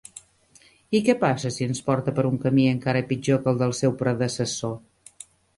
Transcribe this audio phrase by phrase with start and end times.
[0.99, 3.97] I què passa si ens porta per un camí encara pitjor que el del seu
[4.03, 4.77] predecessor?